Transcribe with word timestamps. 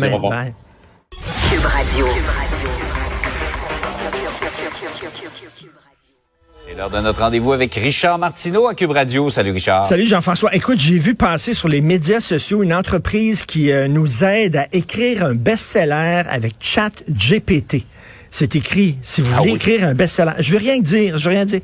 C'est 0.00 0.10
bon. 0.10 0.30
Cube 1.50 1.64
Radio. 1.64 2.06
C'est 6.50 6.74
l'heure 6.76 6.90
de 6.90 7.00
notre 7.00 7.20
rendez-vous 7.20 7.52
avec 7.52 7.74
Richard 7.74 8.16
Martineau 8.18 8.68
à 8.68 8.74
Cube 8.74 8.92
Radio. 8.92 9.28
Salut 9.28 9.50
Richard. 9.50 9.88
Salut 9.88 10.06
Jean-François. 10.06 10.54
Écoute, 10.54 10.78
j'ai 10.78 10.98
vu 10.98 11.16
passer 11.16 11.52
sur 11.52 11.66
les 11.66 11.80
médias 11.80 12.20
sociaux 12.20 12.62
une 12.62 12.74
entreprise 12.74 13.42
qui 13.42 13.72
euh, 13.72 13.88
nous 13.88 14.22
aide 14.22 14.54
à 14.54 14.66
écrire 14.70 15.24
un 15.24 15.34
best-seller 15.34 16.22
avec 16.28 16.54
Chat 16.60 16.90
GPT. 17.10 17.84
C'est 18.30 18.54
écrit. 18.54 18.98
Si 19.02 19.20
vous 19.20 19.32
Ah 19.34 19.38
voulez 19.38 19.50
oui. 19.50 19.56
écrire 19.56 19.88
un 19.88 19.94
best-seller, 19.94 20.32
je 20.38 20.52
veux 20.52 20.58
rien 20.58 20.78
dire, 20.78 21.18
je 21.18 21.24
veux 21.28 21.34
rien 21.34 21.44
dire. 21.44 21.60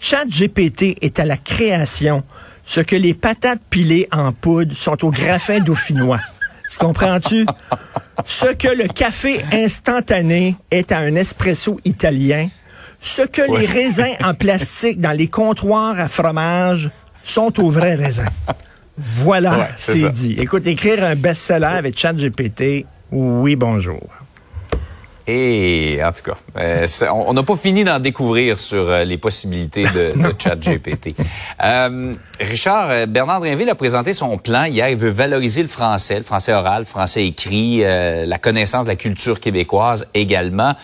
Chat 0.00 0.24
GPT 0.26 0.96
est 1.02 1.18
à 1.20 1.26
la 1.26 1.36
création 1.36 2.22
ce 2.64 2.80
que 2.80 2.96
les 2.96 3.12
patates 3.12 3.60
pilées 3.68 4.08
en 4.10 4.32
poudre 4.32 4.74
sont 4.74 5.04
au 5.04 5.10
graffin 5.10 5.60
dauphinois. 5.60 6.20
Tu 6.74 6.84
comprends-tu? 6.84 7.46
Ce 8.26 8.46
que 8.52 8.66
le 8.66 8.88
café 8.88 9.40
instantané 9.52 10.56
est 10.72 10.90
à 10.90 10.98
un 10.98 11.14
espresso 11.14 11.78
italien, 11.84 12.48
ce 13.00 13.22
que 13.22 13.42
les 13.60 13.64
raisins 13.66 14.16
en 14.24 14.34
plastique 14.34 15.00
dans 15.00 15.12
les 15.12 15.28
comptoirs 15.28 15.98
à 16.00 16.08
fromage 16.08 16.90
sont 17.22 17.60
aux 17.60 17.70
vrais 17.70 17.94
raisins. 17.94 18.28
Voilà, 18.98 19.58
Ouais, 19.58 19.68
c'est 19.76 20.10
dit. 20.10 20.34
Écoute, 20.38 20.66
écrire 20.66 21.04
un 21.04 21.14
best-seller 21.14 21.64
avec 21.66 21.96
ChatGPT, 21.96 22.86
oui, 23.12 23.54
bonjour. 23.54 24.02
Et 25.26 26.00
en 26.04 26.12
tout 26.12 26.22
cas, 26.22 26.36
euh, 26.58 26.86
on 27.10 27.32
n'a 27.32 27.42
pas 27.42 27.56
fini 27.56 27.82
d'en 27.82 27.98
découvrir 27.98 28.58
sur 28.58 28.90
euh, 28.90 29.04
les 29.04 29.16
possibilités 29.16 29.84
de, 29.84 30.22
de 30.22 30.34
ChatGPT. 30.38 31.14
Euh, 31.62 32.12
Richard, 32.38 32.90
euh, 32.90 33.06
Bernard 33.06 33.40
Drinville 33.40 33.70
a 33.70 33.74
présenté 33.74 34.12
son 34.12 34.36
plan 34.36 34.64
hier. 34.64 34.90
Il 34.90 34.98
veut 34.98 35.10
valoriser 35.10 35.62
le 35.62 35.68
français, 35.68 36.18
le 36.18 36.24
français 36.24 36.52
oral, 36.52 36.80
le 36.80 36.86
français 36.86 37.26
écrit, 37.26 37.82
la 37.82 38.38
connaissance 38.38 38.84
de 38.84 38.90
la 38.90 38.96
culture 38.96 39.40
québécoise 39.40 40.06
également. 40.12 40.74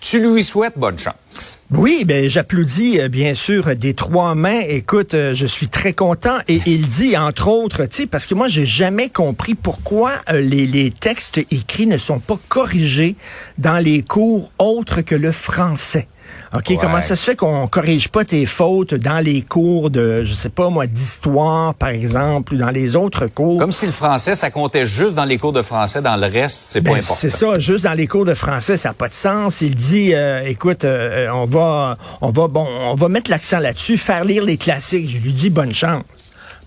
Tu 0.00 0.20
lui 0.20 0.42
souhaites 0.42 0.78
bonne 0.78 0.98
chance. 0.98 1.58
Oui, 1.70 2.04
ben 2.06 2.28
j'applaudis 2.30 3.00
euh, 3.00 3.08
bien 3.08 3.34
sûr 3.34 3.74
des 3.76 3.94
trois 3.94 4.34
mains. 4.34 4.60
Écoute, 4.68 5.14
euh, 5.14 5.34
je 5.34 5.46
suis 5.46 5.68
très 5.68 5.92
content 5.92 6.38
et 6.46 6.60
il 6.66 6.86
dit 6.86 7.16
entre 7.16 7.48
autres, 7.48 7.84
tu 7.86 8.02
sais, 8.02 8.06
parce 8.06 8.26
que 8.26 8.34
moi 8.34 8.48
j'ai 8.48 8.64
jamais 8.64 9.10
compris 9.10 9.54
pourquoi 9.54 10.12
euh, 10.30 10.40
les, 10.40 10.66
les 10.66 10.90
textes 10.90 11.38
écrits 11.50 11.86
ne 11.86 11.98
sont 11.98 12.20
pas 12.20 12.38
corrigés 12.48 13.16
dans 13.58 13.78
les 13.78 14.02
cours 14.02 14.52
autres 14.58 15.02
que 15.02 15.14
le 15.14 15.32
français. 15.32 16.06
OK, 16.54 16.64
Ouais. 16.70 16.76
comment 16.80 17.00
ça 17.00 17.14
se 17.16 17.24
fait 17.24 17.36
qu'on 17.36 17.66
corrige 17.68 18.08
pas 18.08 18.24
tes 18.24 18.46
fautes 18.46 18.94
dans 18.94 19.22
les 19.22 19.42
cours 19.42 19.90
de, 19.90 20.24
je 20.24 20.32
sais 20.34 20.48
pas 20.48 20.70
moi, 20.70 20.86
d'histoire, 20.86 21.74
par 21.74 21.90
exemple, 21.90 22.54
ou 22.54 22.56
dans 22.58 22.70
les 22.70 22.96
autres 22.96 23.26
cours? 23.26 23.58
Comme 23.58 23.72
si 23.72 23.86
le 23.86 23.92
français, 23.92 24.34
ça 24.34 24.50
comptait 24.50 24.86
juste 24.86 25.14
dans 25.14 25.24
les 25.24 25.36
cours 25.38 25.52
de 25.52 25.62
français, 25.62 26.00
dans 26.00 26.16
le 26.16 26.26
reste, 26.26 26.56
c'est 26.70 26.80
pas 26.80 26.90
Ben, 26.92 26.96
important. 26.98 27.14
c'est 27.14 27.30
ça, 27.30 27.58
juste 27.58 27.84
dans 27.84 27.92
les 27.94 28.06
cours 28.06 28.24
de 28.24 28.34
français, 28.34 28.76
ça 28.76 28.90
n'a 28.90 28.94
pas 28.94 29.08
de 29.08 29.14
sens. 29.14 29.60
Il 29.60 29.74
dit, 29.74 30.14
euh, 30.14 30.42
écoute, 30.46 30.84
euh, 30.84 31.28
on 31.32 31.44
va, 31.44 31.98
on 32.20 32.30
va, 32.30 32.48
bon, 32.48 32.66
on 32.90 32.94
va 32.94 33.08
mettre 33.08 33.30
l'accent 33.30 33.58
là-dessus, 33.58 33.96
faire 33.98 34.24
lire 34.24 34.44
les 34.44 34.56
classiques. 34.56 35.08
Je 35.10 35.18
lui 35.18 35.32
dis 35.32 35.50
bonne 35.50 35.74
chance. 35.74 36.02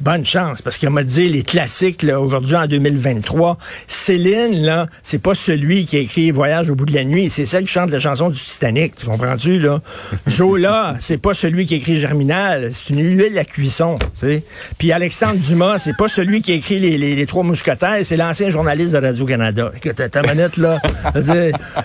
Bonne 0.02 0.26
chance, 0.26 0.64
parce 0.64 0.78
qu'il 0.78 0.90
m'a 0.90 1.04
dit 1.04 1.30
les 1.30 1.44
classiques 1.44 2.02
là, 2.02 2.20
aujourd'hui 2.20 2.56
en 2.56 2.66
2023. 2.66 3.60
Céline 3.86 4.60
là, 4.64 4.88
c'est 5.04 5.22
pas 5.22 5.36
celui 5.36 5.86
qui 5.86 5.96
a 5.96 6.00
écrit 6.00 6.32
Voyage 6.32 6.72
au 6.72 6.76
bout 6.76 6.88
de 6.88 6.96
la 6.96 7.04
nuit, 7.04 7.30
c'est 7.30 7.46
celle 7.46 7.66
qui 7.66 7.72
chante 7.72 7.92
la 7.92 8.00
chanson 8.00 8.32
du 8.32 8.40
Titanic. 8.40 8.96
Tu 8.96 9.06
comprends-tu 9.06 9.60
là? 9.60 9.80
Zola, 10.28 10.96
c'est 11.00 11.20
pas 11.20 11.36
celui 11.36 11.68
qui 11.68 11.76
a 11.76 11.78
écrit 11.78 11.98
Germinal, 11.98 12.72
c'est 12.74 12.96
une 12.96 13.04
huile 13.04 13.38
à 13.38 13.46
cuisson. 13.46 14.00
Tu 14.00 14.10
sais. 14.16 14.44
Puis 14.80 14.92
Alexandre 14.92 15.36
Dumas, 15.36 15.78
c'est 15.78 15.96
pas 15.96 16.08
celui 16.08 16.42
qui 16.42 16.52
a 16.52 16.56
écrit 16.56 16.80
les, 16.80 16.98
les, 16.98 17.14
les 17.14 17.26
trois 17.28 17.44
mousquetaires, 17.44 18.00
c'est 18.04 18.18
l'ancien 18.18 18.50
journaliste 18.50 18.94
de 18.94 18.98
Radio 18.98 19.24
Canada. 19.28 19.72
Écoute, 19.76 20.02
ta 20.10 20.24
manette 20.24 20.58
là, 20.58 20.82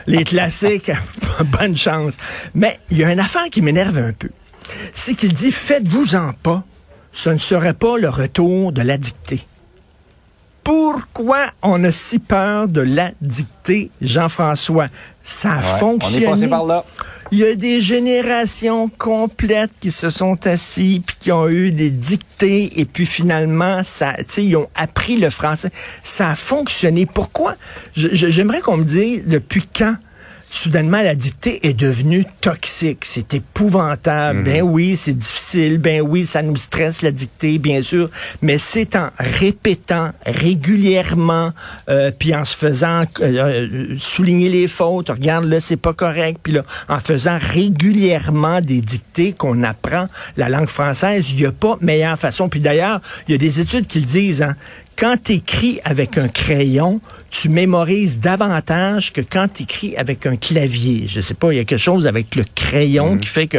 les 0.06 0.24
classiques, 0.24 0.90
bonne 1.60 1.76
chance. 1.76 2.14
Mais 2.54 2.78
il 2.90 2.96
y 2.96 3.04
a 3.04 3.12
une 3.12 3.20
affaire 3.20 3.50
qui 3.50 3.60
m'énerve 3.60 3.98
un 3.98 4.12
peu, 4.12 4.30
c'est 4.94 5.12
qu'il 5.12 5.34
dit 5.34 5.52
faites-vous-en 5.52 6.32
pas 6.42 6.64
ce 7.16 7.30
ne 7.30 7.38
serait 7.38 7.72
pas 7.72 7.96
le 7.96 8.10
retour 8.10 8.72
de 8.72 8.82
la 8.82 8.98
dictée. 8.98 9.40
Pourquoi 10.62 11.46
on 11.62 11.82
a 11.84 11.90
si 11.90 12.18
peur 12.18 12.68
de 12.68 12.82
la 12.82 13.10
dictée, 13.22 13.90
Jean-François? 14.02 14.88
Ça 15.24 15.52
a 15.52 15.56
Ouais, 15.56 15.62
fonctionné. 15.80 16.26
On 16.26 16.30
est 16.30 16.32
passé 16.32 16.48
par 16.48 16.64
là. 16.66 16.84
Il 17.32 17.38
y 17.38 17.44
a 17.44 17.54
des 17.54 17.80
générations 17.80 18.88
complètes 18.98 19.70
qui 19.80 19.90
se 19.90 20.10
sont 20.10 20.36
assis 20.46 21.02
puis 21.04 21.16
qui 21.18 21.32
ont 21.32 21.48
eu 21.48 21.70
des 21.70 21.90
dictées 21.90 22.78
et 22.78 22.84
puis 22.84 23.06
finalement 23.06 23.82
ça 23.82 24.14
ils 24.38 24.56
ont 24.56 24.68
appris 24.76 25.16
le 25.16 25.28
français 25.30 25.70
ça 26.04 26.30
a 26.30 26.36
fonctionné 26.36 27.04
pourquoi? 27.06 27.56
J'aimerais 27.96 28.60
qu'on 28.60 28.76
me 28.76 28.84
dise 28.84 29.24
depuis 29.26 29.64
quand 29.76 29.96
soudainement 30.50 31.02
la 31.02 31.14
dictée 31.14 31.66
est 31.66 31.72
devenue 31.72 32.24
toxique. 32.40 33.04
C'est 33.04 33.34
épouvantable. 33.34 34.44
Ben 34.44 34.62
oui 34.62 34.96
c'est 34.96 35.16
difficile. 35.16 35.78
Ben 35.78 36.00
oui 36.00 36.26
ça 36.26 36.42
nous 36.42 36.56
stresse 36.56 37.02
la 37.02 37.10
dictée 37.10 37.58
bien 37.58 37.82
sûr. 37.82 38.10
Mais 38.42 38.58
c'est 38.58 38.96
en 38.96 39.10
répétant 39.18 40.12
régulièrement 40.24 41.52
euh, 41.88 42.10
puis 42.16 42.34
en 42.34 42.44
se 42.44 42.56
faisant 42.56 43.02
euh, 43.20 43.22
euh, 43.22 43.96
souligner 43.98 44.48
les 44.48 44.68
fautes. 44.68 45.10
Regarde 45.10 45.44
là 45.44 45.60
c'est 45.60 45.76
pas 45.76 45.92
correct. 45.92 46.38
Puis 46.42 46.52
là 46.52 46.62
en 46.88 46.98
faisant 46.98 47.38
régulièrement 47.40 48.60
des 48.60 48.80
dictées 48.80 49.32
qu'on 49.32 49.62
apprend 49.62 50.06
la 50.36 50.48
langue 50.48 50.68
française 50.68 51.32
il 51.32 51.40
y 51.40 51.46
a 51.46 51.52
pas 51.52 51.76
meilleure 51.80 52.18
façon. 52.18 52.48
Puis 52.48 52.60
d'ailleurs 52.60 53.00
il 53.28 53.32
y 53.32 53.34
a 53.34 53.38
des 53.38 53.60
études 53.60 53.86
qui 53.86 54.00
le 54.00 54.06
disent 54.06 54.42
hein, 54.42 54.56
quand 54.98 55.16
tu 55.22 55.32
écris 55.32 55.78
avec 55.84 56.16
un 56.16 56.28
crayon, 56.28 57.00
tu 57.30 57.50
mémorises 57.50 58.20
davantage 58.20 59.12
que 59.12 59.20
quand 59.20 59.48
tu 59.52 59.64
écris 59.64 59.94
avec 59.96 60.24
un 60.24 60.35
clavier. 60.36 61.06
Je 61.08 61.20
sais 61.20 61.34
pas, 61.34 61.52
il 61.52 61.56
y 61.56 61.60
a 61.60 61.64
quelque 61.64 61.78
chose 61.78 62.06
avec 62.06 62.34
le 62.36 62.44
crayon 62.54 63.18
qui 63.18 63.28
fait 63.28 63.46
que... 63.46 63.58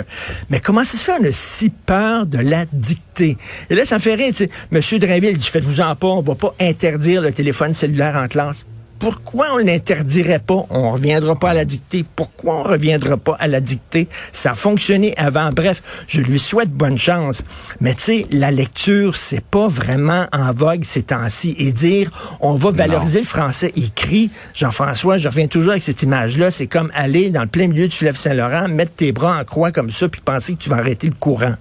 Mais 0.49 0.59
comment 0.59 0.83
ça 0.83 0.97
se 0.97 1.03
fait, 1.03 1.13
on 1.19 1.23
a 1.23 1.31
si 1.31 1.69
peur 1.69 2.25
de 2.25 2.39
la 2.39 2.65
dictée? 2.71 3.37
Et 3.69 3.75
là, 3.75 3.85
ça 3.85 3.95
me 3.95 3.99
fait 3.99 4.15
rire, 4.15 4.29
tu 4.29 4.45
sais. 4.45 4.49
Monsieur 4.71 4.99
Drainville 4.99 5.37
dit, 5.37 5.47
faites-vous-en 5.47 5.95
pas, 5.95 6.07
on 6.07 6.21
va 6.21 6.35
pas 6.35 6.53
interdire 6.59 7.21
le 7.21 7.31
téléphone 7.31 7.73
cellulaire 7.73 8.15
en 8.15 8.27
classe. 8.27 8.65
Pourquoi 8.99 9.47
on 9.53 9.57
l'interdirait 9.57 10.39
pas? 10.39 10.63
On 10.69 10.91
reviendra 10.91 11.35
pas 11.37 11.51
à 11.51 11.53
la 11.53 11.65
dictée. 11.65 12.03
Pourquoi 12.15 12.59
on 12.59 12.63
reviendra 12.63 13.17
pas 13.17 13.35
à 13.39 13.47
la 13.47 13.59
dictée? 13.59 14.07
Ça 14.31 14.51
a 14.51 14.55
fonctionné 14.55 15.13
avant. 15.17 15.51
Bref, 15.51 16.05
je 16.07 16.21
lui 16.21 16.39
souhaite 16.39 16.69
bonne 16.69 16.97
chance. 16.97 17.43
Mais 17.79 17.93
tu 17.93 18.01
sais, 18.01 18.25
la 18.31 18.51
lecture, 18.51 19.15
c'est 19.15 19.43
pas 19.43 19.67
vraiment 19.67 20.25
en 20.33 20.51
vogue 20.51 20.83
ces 20.83 21.03
temps-ci. 21.03 21.55
Et 21.59 21.71
dire, 21.71 22.09
on 22.41 22.53
va 22.53 22.71
valoriser 22.71 23.19
le 23.19 23.25
français 23.25 23.71
écrit, 23.75 24.31
Jean-François, 24.55 25.17
je 25.17 25.27
reviens 25.27 25.47
toujours 25.47 25.71
avec 25.71 25.83
cette 25.83 26.01
image-là, 26.01 26.51
c'est 26.51 26.67
comme 26.67 26.91
aller 26.95 27.29
dans 27.29 27.41
le 27.41 27.47
plein 27.47 27.67
milieu 27.67 27.87
du 27.87 27.95
fleuve 27.95 28.17
Saint-Laurent, 28.17 28.67
mettre 28.67 28.93
tes 28.93 29.11
bras 29.11 29.39
en 29.39 29.43
croix 29.43 29.71
comme 29.71 29.91
ça, 29.91 30.09
puis 30.09 30.21
penser 30.21 30.55
que 30.55 30.63
tu 30.63 30.69
vas 30.69 30.77
arrêter 30.77 31.07
le 31.07 31.15
courant. 31.15 31.55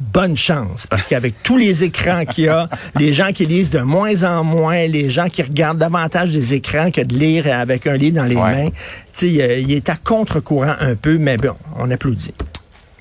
Bonne 0.00 0.36
chance, 0.36 0.86
parce 0.86 1.04
qu'avec 1.04 1.42
tous 1.42 1.56
les 1.56 1.84
écrans 1.84 2.24
qu'il 2.24 2.44
y 2.44 2.48
a, 2.48 2.68
les 2.98 3.12
gens 3.12 3.32
qui 3.32 3.46
lisent 3.46 3.70
de 3.70 3.80
moins 3.80 4.24
en 4.24 4.44
moins, 4.44 4.86
les 4.86 5.08
gens 5.08 5.28
qui 5.28 5.42
regardent 5.42 5.78
davantage 5.78 6.32
des 6.32 6.54
écrans 6.54 6.73
que 6.90 7.00
de 7.00 7.14
lire 7.14 7.46
avec 7.52 7.86
un 7.86 7.96
livre 7.96 8.16
dans 8.16 8.24
les 8.24 8.36
Ouais. 8.36 8.64
mains, 8.64 8.68
tu 9.16 9.36
sais, 9.36 9.60
il, 9.62 9.72
est 9.72 9.88
à 9.88 9.96
contre-courant 9.96 10.74
un 10.80 10.94
peu, 10.96 11.18
mais 11.18 11.36
bon, 11.36 11.54
on 11.76 11.90
applaudit. 11.90 12.34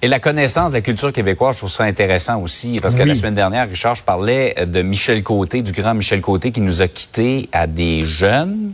Et 0.01 0.07
la 0.07 0.19
connaissance 0.19 0.69
de 0.71 0.75
la 0.75 0.81
culture 0.81 1.13
québécoise, 1.13 1.55
je 1.55 1.59
trouve 1.61 1.69
ça 1.71 1.83
intéressant 1.85 2.41
aussi, 2.41 2.77
parce 2.81 2.93
que 2.93 3.01
Oui. 3.03 3.07
la 3.07 3.15
semaine 3.15 3.35
dernière, 3.35 3.67
Richard, 3.69 3.95
je 3.95 4.03
parlais 4.03 4.53
euh, 4.59 4.65
de 4.65 4.81
Michel 4.81 5.23
Côté, 5.23 5.61
du 5.61 5.71
grand 5.71 5.93
Michel 5.93 6.19
Côté, 6.21 6.51
qui 6.51 6.59
nous 6.61 6.81
a 6.81 6.87
quittés 6.89 7.47
à 7.53 7.67
des 7.67 8.01
jeunes, 8.01 8.73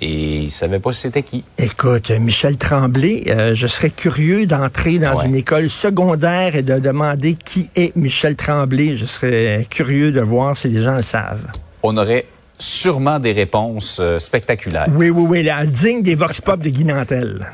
et 0.00 0.38
il 0.38 0.50
savait 0.50 0.80
pas 0.80 0.90
si 0.90 1.02
c'était 1.02 1.22
qui. 1.22 1.44
Écoute, 1.58 2.10
Michel 2.10 2.56
Tremblay, 2.56 3.22
euh, 3.28 3.54
je 3.54 3.68
serais 3.68 3.90
curieux 3.90 4.46
d'entrer 4.46 4.98
dans 4.98 5.14
Ouais. 5.16 5.26
une 5.26 5.36
école 5.36 5.70
secondaire 5.70 6.56
et 6.56 6.62
de 6.62 6.80
demander 6.80 7.36
qui 7.36 7.70
est 7.76 7.94
Michel 7.94 8.34
Tremblay. 8.34 8.96
Je 8.96 9.04
serais 9.04 9.64
curieux 9.70 10.10
de 10.10 10.20
voir 10.20 10.56
si 10.56 10.66
les 10.68 10.82
gens 10.82 10.96
le 10.96 11.02
savent. 11.02 11.46
On 11.84 11.96
aurait 11.96 12.24
sûrement 12.62 13.18
des 13.18 13.32
réponses 13.32 13.98
euh, 14.00 14.18
spectaculaires. 14.18 14.86
Oui, 14.94 15.10
oui, 15.10 15.24
oui, 15.28 15.42
la 15.42 15.66
digne 15.66 16.02
des 16.02 16.14
vox 16.14 16.40
pop 16.40 16.60
de 16.60 16.70
Guy 16.70 16.84
Nantel. 16.84 17.52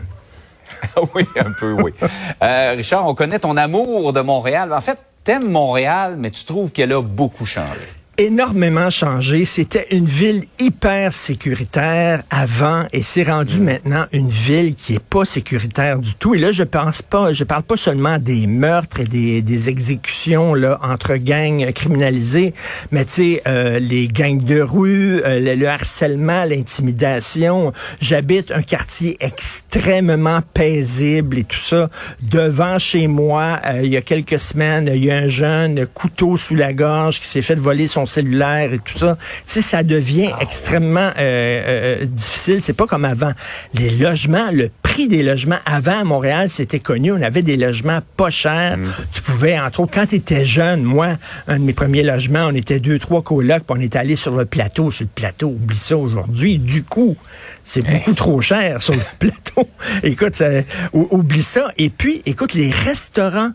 oui, 1.15 1.25
un 1.37 1.53
peu, 1.59 1.73
oui. 1.73 1.93
Euh, 2.43 2.75
Richard, 2.77 3.06
on 3.06 3.15
connaît 3.15 3.38
ton 3.38 3.56
amour 3.56 4.12
de 4.12 4.21
Montréal. 4.21 4.73
En 4.73 4.81
fait, 4.81 4.99
t'aimes 5.25 5.50
Montréal, 5.50 6.17
mais 6.19 6.31
tu 6.31 6.44
trouves 6.44 6.73
qu'elle 6.73 6.93
a 6.93 7.00
beaucoup 7.03 7.47
changé. 7.47 7.87
Énormément 8.19 8.91
changé. 8.91 9.44
C'était 9.44 9.87
une 9.93 10.05
ville 10.05 10.43
hyper 10.59 11.12
sécuritaire 11.12 12.25
avant 12.31 12.85
et 12.93 13.03
c'est 13.03 13.23
rendu 13.23 13.61
maintenant 13.61 14.06
une 14.12 14.29
ville 14.29 14.75
qui 14.75 14.94
est 14.94 14.99
pas 14.99 15.25
sécuritaire 15.25 16.00
du 16.00 16.15
tout. 16.17 16.35
Et 16.35 16.38
là, 16.38 16.50
je 16.50 16.65
pense 16.65 17.00
pas, 17.00 17.32
je 17.32 17.44
parle 17.44 17.62
pas 17.62 17.76
seulement 17.76 18.19
des 18.19 18.49
meurtres 18.49 19.00
et 19.00 19.05
des, 19.05 19.41
des 19.41 19.69
exécutions 19.69 20.55
là 20.55 20.81
entre 20.82 21.15
gangs 21.17 21.70
criminalisés, 21.73 22.53
mais 22.91 23.05
tu 23.05 23.12
sais 23.12 23.43
euh, 23.47 23.79
les 23.79 24.09
gangs 24.09 24.43
de 24.43 24.61
rue, 24.61 25.23
euh, 25.25 25.38
le, 25.38 25.55
le 25.55 25.69
harcèlement, 25.69 26.44
l'intimidation. 26.44 27.73
J'habite 28.00 28.50
un 28.50 28.62
quartier 28.62 29.17
extrêmement 29.21 30.41
paisible 30.55 31.38
et 31.38 31.44
tout 31.44 31.56
ça. 31.56 31.88
Devant 32.21 32.81
chez 32.81 33.06
moi, 33.06 33.61
euh, 33.64 33.82
il 33.85 33.93
y 33.93 33.97
a 33.97 34.03
quelques 34.03 34.41
semaines, 34.41 34.91
il 34.93 35.05
y 35.05 35.11
a 35.12 35.19
un 35.19 35.29
jeune 35.29 35.87
couteau 35.87 36.37
sous 36.37 36.56
la 36.56 36.73
gorge 36.73 37.21
qui 37.21 37.26
s'est 37.29 37.43
fait 37.43 37.55
voler 37.55 37.87
son 37.87 38.08
cellulaire 38.09 38.73
et 38.73 38.79
tout 38.79 38.99
ça. 38.99 39.17
Tu 39.21 39.25
sais, 39.47 39.63
ça 39.63 39.83
devient 39.83 40.31
Ah, 40.35 40.39
extrêmement 40.43 41.11
euh, 41.19 42.03
euh, 42.03 42.05
difficile. 42.05 42.63
C'est 42.63 42.73
pas 42.73 42.87
comme 42.87 43.05
avant. 43.05 43.33
Les 43.75 43.91
logements, 43.91 44.51
le 44.53 44.71
prix 44.99 45.06
des 45.06 45.23
logements 45.23 45.59
avant 45.65 46.00
à 46.00 46.03
Montréal, 46.03 46.50
c'était 46.50 46.81
connu. 46.81 47.12
On 47.12 47.23
avait 47.23 47.43
des 47.43 47.56
logements 47.56 48.00
pas 48.17 48.31
chers. 48.31 48.77
Mm. 48.77 48.89
Tu 49.12 49.23
pouvais, 49.23 49.56
entre 49.56 49.79
autres, 49.79 49.93
quand 49.95 50.06
tu 50.06 50.17
étais 50.17 50.45
jeune, 50.45 50.83
moi, 50.83 51.11
un 51.47 51.61
de 51.61 51.65
mes 51.65 51.73
premiers 51.73 52.03
logements, 52.03 52.47
on 52.49 52.55
était 52.56 52.81
deux, 52.81 52.99
trois 52.99 53.23
colocs, 53.23 53.62
puis 53.62 53.77
on 53.79 53.81
était 53.81 53.99
allé 53.99 54.17
sur 54.17 54.35
le 54.35 54.45
plateau. 54.45 54.91
Sur 54.91 55.05
le 55.05 55.11
plateau, 55.15 55.50
oublie 55.50 55.77
ça 55.77 55.97
aujourd'hui. 55.97 56.59
Du 56.59 56.83
coup, 56.83 57.17
c'est 57.62 57.89
beaucoup 57.89 58.12
trop 58.12 58.41
cher 58.41 58.83
sur 58.83 58.93
le 58.93 59.00
plateau. 59.21 59.69
Écoute, 60.03 60.35
ça, 60.35 60.49
ou- 60.93 61.06
oublie 61.12 61.45
ça. 61.45 61.69
Et 61.79 61.91
puis, 61.91 62.21
écoute, 62.27 62.55
les 62.55 62.73
restaurants, 62.73 63.53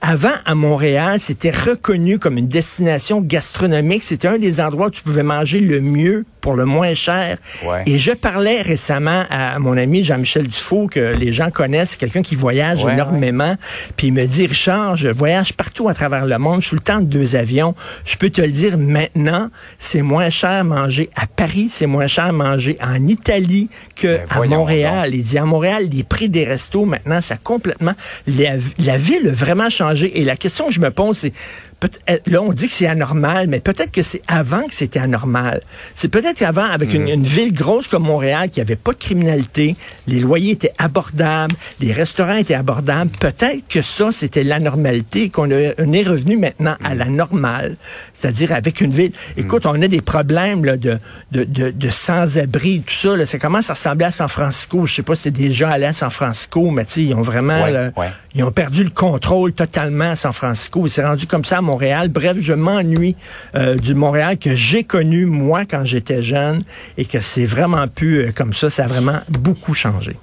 avant 0.00 0.32
à 0.46 0.54
Montréal, 0.54 1.20
c'était 1.20 1.50
reconnu 1.50 2.18
comme 2.18 2.38
une 2.38 2.48
destination 2.48 3.20
gastronomique. 3.20 4.02
C'était 4.02 4.28
un 4.28 4.38
des 4.38 4.60
endroits 4.62 4.86
où 4.86 4.90
tu 4.90 5.02
pouvais 5.02 5.22
manger 5.22 5.60
le 5.60 5.82
mieux 5.82 6.24
pour 6.46 6.54
le 6.54 6.64
moins 6.64 6.94
cher. 6.94 7.38
Ouais. 7.66 7.82
Et 7.86 7.98
je 7.98 8.12
parlais 8.12 8.62
récemment 8.62 9.24
à 9.30 9.58
mon 9.58 9.76
ami 9.76 10.04
Jean-Michel 10.04 10.46
Dufault, 10.46 10.86
que 10.86 11.00
les 11.16 11.32
gens 11.32 11.50
connaissent, 11.50 11.90
c'est 11.90 11.98
quelqu'un 11.98 12.22
qui 12.22 12.36
voyage 12.36 12.84
Ouais, 12.84 12.92
énormément. 12.92 13.56
Puis 13.96 14.06
il 14.08 14.12
me 14.12 14.24
dit, 14.26 14.46
Richard, 14.46 14.96
je 14.96 15.08
voyage 15.08 15.54
partout 15.54 15.88
à 15.88 15.94
travers 15.94 16.24
le 16.24 16.38
monde, 16.38 16.62
je 16.62 16.68
suis 16.68 16.76
le 16.76 16.82
temps 16.82 17.00
de 17.00 17.06
deux 17.06 17.34
avions. 17.34 17.74
Je 18.04 18.14
peux 18.16 18.30
te 18.30 18.40
le 18.40 18.52
dire 18.52 18.78
maintenant, 18.78 19.48
c'est 19.80 20.02
moins 20.02 20.30
cher 20.30 20.62
manger 20.64 21.10
à 21.16 21.26
Paris, 21.26 21.66
c'est 21.68 21.86
moins 21.86 22.06
cher 22.06 22.32
manger 22.32 22.78
en 22.80 23.08
Italie 23.08 23.68
que 23.96 24.18
Ben, 24.18 24.24
à 24.30 24.46
Montréal. 24.46 25.10
Il 25.14 25.22
dit, 25.24 25.38
à 25.38 25.44
Montréal, 25.44 25.88
les 25.90 26.04
prix 26.04 26.28
des 26.28 26.44
restos, 26.44 26.84
maintenant, 26.84 27.20
ça 27.20 27.34
a 27.34 27.38
complètement... 27.38 27.94
La, 28.28 28.52
la 28.78 28.98
ville 28.98 29.26
a 29.28 29.32
vraiment 29.32 29.68
changé. 29.68 30.20
Et 30.20 30.24
la 30.24 30.36
question 30.36 30.68
que 30.68 30.72
je 30.74 30.80
me 30.80 30.92
pose, 30.92 31.16
c'est... 31.18 31.32
peut- 31.80 31.88
Là, 32.26 32.40
on 32.42 32.52
dit 32.52 32.66
que 32.66 32.72
c'est 32.72 32.86
anormal, 32.86 33.48
mais 33.48 33.58
peut-être 33.58 33.90
que 33.90 34.02
c'est 34.02 34.22
avant 34.28 34.62
que 34.62 34.74
c'était 34.76 35.00
anormal. 35.00 35.60
C'est 35.96 36.08
peut-être 36.08 36.35
qu'avant, 36.38 36.64
avec 36.64 36.94
une, 36.94 37.08
une 37.08 37.22
ville 37.22 37.52
grosse 37.52 37.88
comme 37.88 38.04
Montréal, 38.04 38.50
qui 38.50 38.60
avait 38.60 38.76
pas 38.76 38.92
de 38.92 38.98
criminalité, 38.98 39.76
les 40.06 40.20
loyers 40.20 40.52
étaient 40.52 40.72
abordables, 40.78 41.54
les 41.80 41.92
restaurants 41.92 42.36
étaient 42.36 42.54
abordables, 42.54 43.10
peut-être 43.18 43.66
que 43.68 43.82
ça, 43.82 44.12
c'était 44.12 44.44
l'anormalité, 44.44 45.30
qu'on 45.30 45.50
a- 45.50 45.72
on 45.78 45.92
est 45.92 46.02
revenu 46.02 46.36
maintenant 46.36 46.76
à 46.84 46.94
la 46.94 47.06
normale, 47.06 47.76
c'est-à-dire 48.14 48.52
avec 48.52 48.80
une 48.80 48.90
ville. 48.92 49.12
Écoute, 49.36 49.66
on 49.66 49.80
a 49.80 49.88
des 49.88 50.00
problèmes 50.00 50.64
là, 50.64 50.76
de, 50.76 50.98
de, 51.32 51.44
de, 51.44 51.70
de 51.70 51.90
sans-abri, 51.90 52.82
tout 52.86 52.94
ça. 52.94 53.16
Là, 53.16 53.26
ça 53.26 53.38
commence 53.38 53.70
à 53.70 53.74
ressembler 53.74 54.06
à 54.06 54.10
San 54.10 54.28
Francisco? 54.28 54.86
Je 54.86 54.94
sais 54.94 55.02
pas 55.02 55.16
si 55.16 55.22
c'est 55.24 55.30
déjà 55.30 55.70
allé 55.70 55.86
à 55.86 55.92
San 55.92 56.10
Francisco, 56.10 56.70
mais 56.70 56.84
ils 56.96 57.14
ont 57.14 57.22
vraiment... 57.22 57.62
Ouais, 57.64 57.72
là, 57.72 57.90
ouais. 57.96 58.08
ils 58.34 58.44
ont 58.44 58.50
perdu 58.52 58.84
le 58.84 58.90
contrôle 58.90 59.52
totalement 59.52 60.10
à 60.10 60.16
San 60.16 60.32
Francisco. 60.32 60.86
Il 60.86 60.90
s'est 60.90 61.04
rendu 61.04 61.26
comme 61.26 61.44
ça 61.44 61.58
à 61.58 61.60
Montréal. 61.62 62.08
Bref, 62.08 62.36
je 62.38 62.52
m'ennuie 62.52 63.16
euh, 63.54 63.74
du 63.76 63.94
Montréal 63.94 64.36
que 64.38 64.54
j'ai 64.54 64.84
connu, 64.84 65.24
moi, 65.26 65.64
quand 65.64 65.84
j'étais 65.84 66.22
jeune, 66.26 66.62
et 66.98 67.04
que 67.06 67.20
c'est 67.20 67.46
vraiment 67.46 67.88
plus 67.88 68.26
euh, 68.26 68.32
comme 68.32 68.52
ça. 68.52 68.68
Ça 68.68 68.84
a 68.84 68.88
vraiment 68.88 69.20
beaucoup 69.28 69.72
changé. 69.74 70.16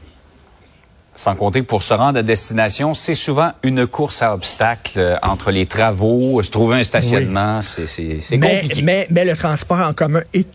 Sans 1.16 1.36
compter 1.36 1.62
que 1.62 1.66
pour 1.68 1.84
se 1.84 1.94
rendre 1.94 2.18
à 2.20 2.24
destination, 2.24 2.94
c'est 2.96 3.14
souvent 3.14 3.52
une 3.62 3.86
course 3.86 4.22
à 4.24 4.34
obstacles 4.34 4.98
euh, 5.00 5.16
entre 5.22 5.52
les 5.52 5.66
travaux, 5.68 6.42
se 6.42 6.50
trouver 6.52 6.78
un 6.80 6.84
stationnement, 6.84 7.62
c'est 7.62 7.86
c'est- 7.88 8.20
c'est 8.20 8.38
Mais, 8.38 8.62
compliqué. 8.62 8.82
mais, 8.82 9.08
mais 9.12 9.24
le 9.26 9.36
transport 9.38 9.80
en 9.80 9.94
commun 9.94 10.22
est 10.34 10.48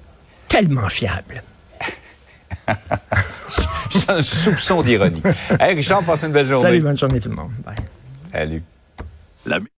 tellement 0.49 0.89
fiable. 0.89 1.43
J'ai 3.91 4.11
un 4.11 4.23
soupçon 4.23 4.83
d'ironie. 4.83 5.23
hey 5.61 5.75
Richard, 5.75 6.03
passe 6.03 6.25
une 6.25 6.33
belle 6.33 6.47
journée. 6.47 6.65
Salut, 6.69 6.81
bonne 6.81 6.99
journée 6.99 7.21
tout 7.21 7.31
le 7.31 7.37
monde. 7.37 7.53
Bye. 7.65 7.77
Salut. 8.33 8.63
La- 9.47 9.59